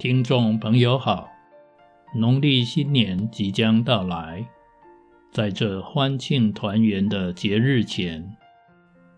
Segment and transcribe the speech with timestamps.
[0.00, 1.28] 听众朋友好，
[2.14, 4.48] 农历新年即将到来，
[5.30, 8.34] 在这欢庆团圆的节日前，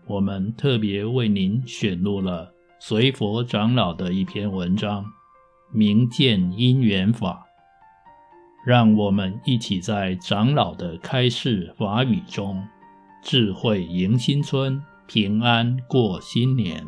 [0.05, 5.05] 我们特别为您选录了随佛长老的一篇文章，
[5.71, 7.45] 明见因缘法。
[8.65, 12.61] 让我们一起在长老的开示法语中，
[13.21, 16.85] 智慧迎新春，平安过新年。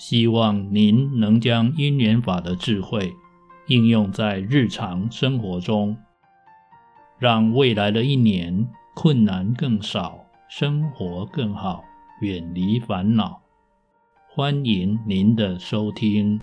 [0.00, 3.14] 希望您能将因缘法的智慧
[3.66, 5.94] 应用在日常生活中，
[7.18, 11.84] 让未来的一年困难更少，生活更好，
[12.22, 13.42] 远离烦恼。
[14.26, 16.40] 欢迎您的收听。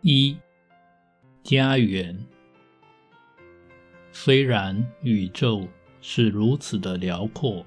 [0.00, 0.38] 一、
[1.42, 2.16] 家园。
[4.12, 5.66] 虽然宇宙
[6.00, 7.66] 是如此的辽阔。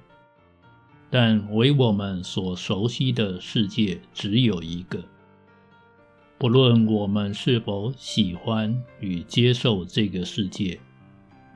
[1.10, 5.02] 但为我们所熟悉的世界只有一个，
[6.36, 10.78] 不论我们是否喜欢与接受这个世界，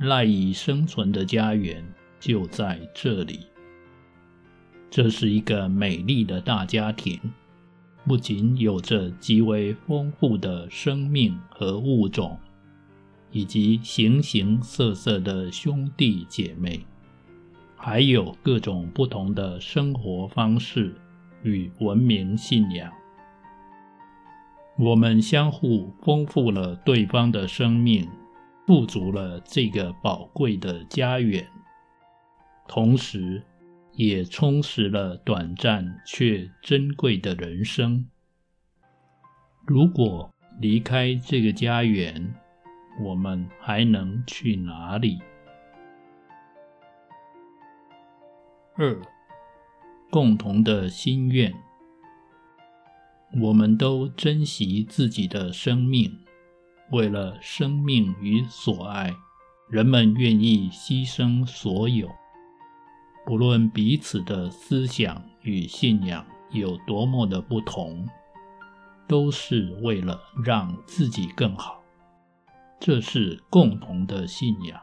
[0.01, 1.85] 赖以生存的家园
[2.19, 3.41] 就在这里。
[4.91, 7.21] 这是一个美丽的大家庭，
[8.07, 12.39] 不仅有着极为丰富的生命和物种，
[13.31, 16.87] 以及形形色色的兄弟姐妹。
[17.85, 20.95] 还有各种不同的生活方式
[21.43, 22.93] 与文明信仰，
[24.79, 28.09] 我们相互丰富了对方的生命，
[28.69, 31.45] 富足了这个宝贵的家园，
[32.69, 33.43] 同时
[33.95, 38.07] 也充实了短暂却珍贵的人生。
[39.67, 42.33] 如果离开这个家园，
[43.03, 45.19] 我们还能去哪里？
[48.75, 48.99] 二，
[50.11, 51.53] 共同的心愿。
[53.41, 56.19] 我们都珍惜自己的生命，
[56.91, 59.15] 为了生命与所爱，
[59.69, 62.09] 人们愿意牺牲所有。
[63.27, 68.09] 不论彼此的思想与信仰有多么的不同，
[69.07, 71.83] 都是为了让自己更好。
[72.81, 74.81] 这是共同的信仰。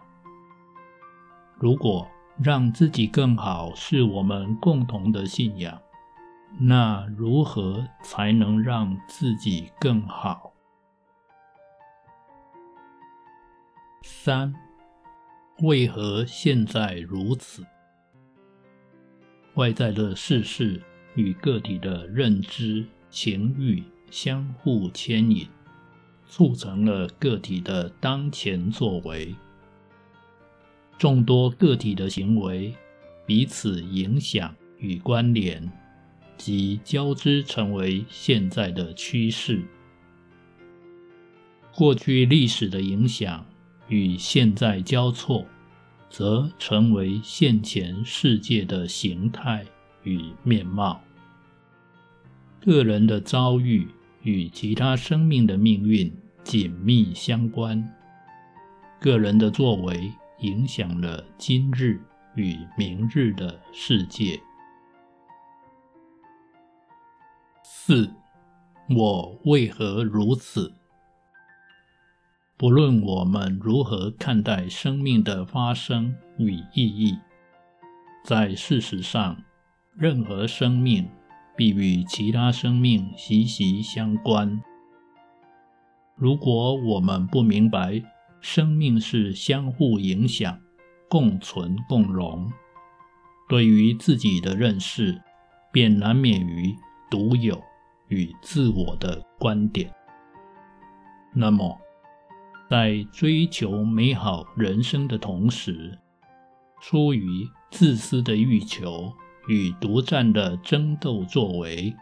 [1.58, 2.08] 如果
[2.42, 5.82] 让自己更好是我们共同的信仰，
[6.58, 10.54] 那如何才能让自己更好？
[14.04, 14.54] 三，
[15.64, 17.66] 为何现在如此？
[19.56, 20.82] 外在的世事
[21.16, 25.46] 与个体的认知、情欲相互牵引，
[26.26, 29.36] 促成了个体的当前作为。
[31.00, 32.76] 众多个体的行为
[33.26, 35.72] 彼此影响与关联，
[36.38, 39.64] 及交织成为现在的趋势。
[41.74, 43.46] 过去历史的影响
[43.88, 45.46] 与现在交错，
[46.10, 49.66] 则成为现前世界的形态
[50.04, 51.02] 与面貌。
[52.60, 53.88] 个人的遭遇
[54.24, 56.12] 与其他生命的命运
[56.44, 57.90] 紧密相关，
[59.00, 60.12] 个人的作为，
[60.42, 62.00] 影响了今日
[62.36, 64.40] 与明日的世界。
[67.64, 68.10] 四，
[68.96, 70.74] 我为何如此？
[72.56, 77.18] 不论我们如何看待生命的发生与意义，
[78.24, 79.42] 在事实上，
[79.96, 81.10] 任何生命
[81.56, 84.62] 必与其他生命息息相关。
[86.16, 88.02] 如果我们不明白，
[88.42, 90.60] 生命是相互影响、
[91.10, 92.52] 共存共荣。
[93.48, 95.20] 对于自己的认识，
[95.72, 96.76] 便难免于
[97.10, 97.62] 独有
[98.08, 99.92] 与自我的观点。
[101.34, 101.80] 那么，
[102.70, 105.98] 在追求美好人生的同时，
[106.82, 109.12] 出于自私的欲求
[109.48, 111.94] 与独占的争斗作为，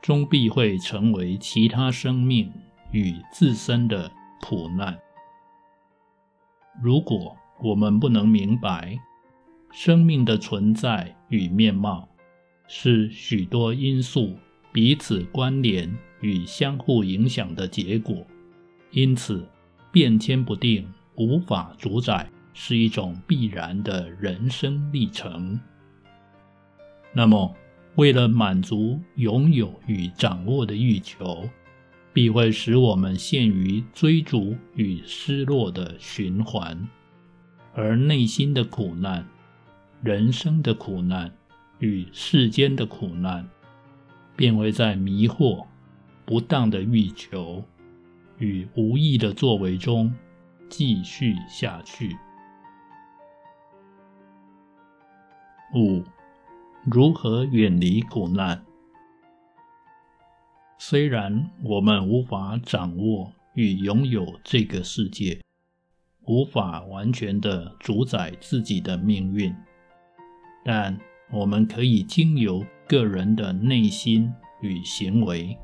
[0.00, 2.52] 终必会成为其他生命
[2.90, 4.10] 与自身的
[4.40, 4.98] 苦难。
[6.80, 8.96] 如果我们不能明白
[9.72, 12.08] 生命的存在与面貌
[12.68, 14.38] 是许多因素
[14.72, 18.24] 彼此关联与相互影响的结果，
[18.92, 19.46] 因此
[19.90, 20.86] 变迁不定、
[21.16, 25.58] 无法主宰是一种必然的人生历程，
[27.12, 27.52] 那么
[27.96, 31.48] 为了满足拥有与掌握的欲求，
[32.12, 36.88] 必会使我们陷于追逐与失落的循环，
[37.74, 39.26] 而内心的苦难、
[40.02, 41.32] 人生的苦难
[41.78, 43.48] 与世间的苦难，
[44.34, 45.64] 便会在迷惑
[46.24, 47.62] 不当的欲求
[48.38, 50.12] 与无意的作为中
[50.68, 52.16] 继续下去。
[55.74, 56.02] 五、
[56.84, 58.64] 如何远离苦难？
[60.80, 65.42] 虽然我们无法掌握与拥有这个世界，
[66.24, 69.52] 无法完全的主宰自己的命运，
[70.64, 70.96] 但
[71.32, 74.32] 我们可以经由个人的内心
[74.62, 75.58] 与行为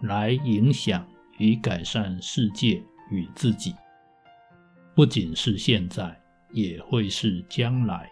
[0.00, 1.06] 来影响
[1.36, 3.74] 与改善世界与自己，
[4.94, 6.18] 不仅是现在，
[6.52, 8.10] 也会是将来。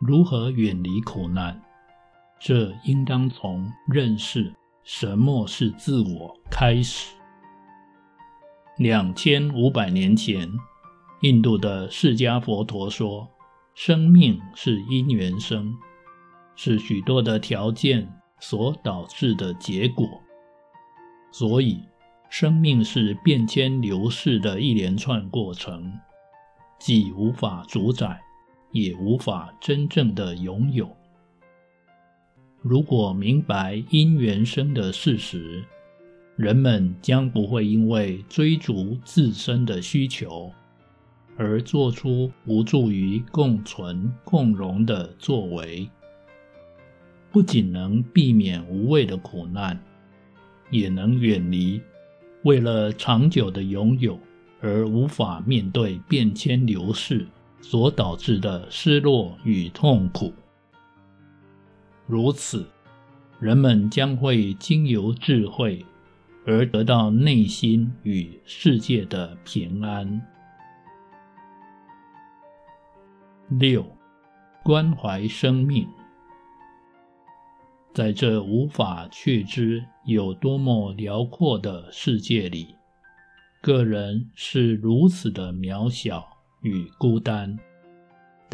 [0.00, 1.60] 如何远离苦难？
[2.40, 4.52] 这应当从认识
[4.84, 7.14] 什么是自我开始。
[8.78, 10.48] 两千五百年前，
[11.22, 13.28] 印度的释迦佛陀说。
[13.76, 15.74] 生命是因缘生，
[16.54, 18.08] 是许多的条件
[18.38, 20.08] 所导致的结果。
[21.32, 21.80] 所以，
[22.30, 25.92] 生命是变迁流逝的一连串过程，
[26.78, 28.22] 既无法主宰，
[28.70, 30.96] 也无法真正的拥有。
[32.66, 35.62] 如果明白因缘生的事实，
[36.34, 40.50] 人们将不会因为追逐自身的需求。
[41.36, 45.86] 而做出无助于共存共荣的作为，
[47.30, 49.78] 不仅能避免无谓的苦难，
[50.70, 51.78] 也能远离
[52.44, 54.18] 为了长久的拥有
[54.62, 57.26] 而无法面对变迁流逝
[57.60, 60.32] 所导致的失落与痛苦。
[62.06, 62.66] 如此，
[63.40, 65.84] 人们将会经由智慧
[66.46, 70.20] 而得到内心与世界的平安。
[73.48, 73.84] 六、
[74.62, 75.88] 关怀生命。
[77.94, 82.74] 在这无法确知有多么辽阔的世界里，
[83.62, 86.26] 个人是如此的渺小
[86.62, 87.56] 与孤单。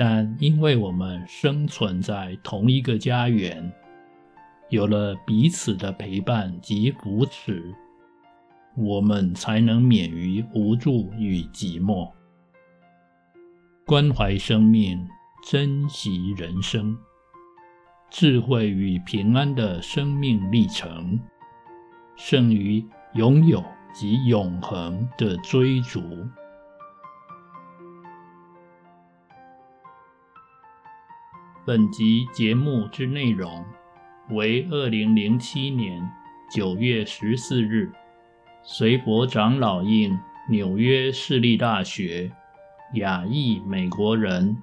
[0.01, 3.71] 但因为我们生存在同一个家园，
[4.71, 7.63] 有了彼此的陪伴及扶持，
[8.79, 12.11] 我们才能免于无助与寂寞。
[13.85, 15.07] 关怀生命，
[15.47, 16.97] 珍惜人生，
[18.09, 21.21] 智慧与平安的生命历程，
[22.17, 22.83] 胜于
[23.17, 23.63] 拥有
[23.93, 26.01] 及永恒的追逐。
[31.67, 33.63] 本集节目之内容
[34.31, 36.11] 为二零零七年
[36.51, 37.93] 九月十四日，
[38.63, 40.19] 随佛长老应
[40.49, 42.33] 纽约市立大学。
[42.95, 44.57] 亚裔美国人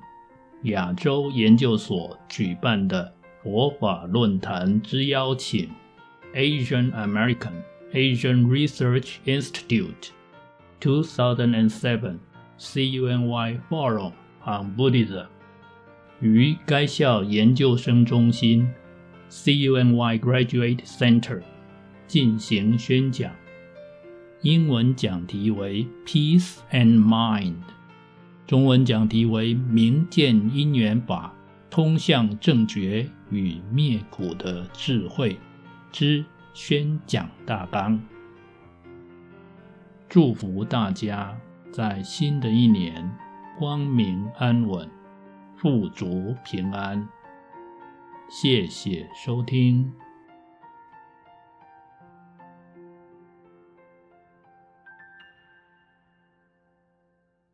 [0.63, 3.13] 亚洲研究所举办的
[3.43, 5.69] 佛法论坛之邀请
[6.33, 7.53] ，Asian American
[7.93, 10.09] Asian Research Institute
[10.81, 12.17] 2007
[12.57, 14.13] CUNY Forum
[14.43, 15.27] on Buddhism
[16.19, 18.67] 于该校研究生中心
[19.29, 21.41] CUNY Graduate Center
[22.07, 23.31] 进行宣讲，
[24.41, 27.55] 英文讲题为 Peace and Mind。
[28.47, 31.33] 中文讲题为“明见因缘法，
[31.69, 35.37] 通向正觉与灭苦的智慧”
[35.91, 38.01] 之宣讲大纲。
[40.07, 41.37] 祝福大家
[41.69, 43.11] 在新的一年
[43.59, 44.89] 光明安稳、
[45.57, 47.07] 富足平安。
[48.29, 49.91] 谢谢收听。